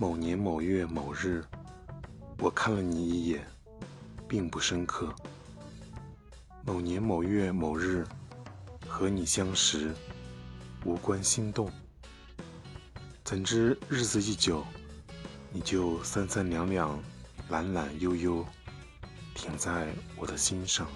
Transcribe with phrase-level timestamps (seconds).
[0.00, 1.44] 某年某月某日
[2.38, 3.44] 我看了你一眼
[4.28, 5.12] 并不深刻。
[6.64, 8.06] 某年某月某日
[8.86, 9.92] 和你相识
[10.84, 11.68] 无关心动。
[13.24, 14.64] 怎知日子一久
[15.50, 16.96] 你就三三两两
[17.48, 18.46] 懒懒悠悠
[19.34, 20.86] 停在我的心上。